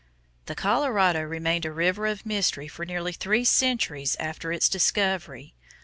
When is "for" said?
2.67-2.85